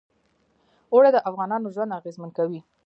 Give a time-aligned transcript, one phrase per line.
[0.91, 2.59] اوړي د افغانانو ژوند اغېزمن کوي.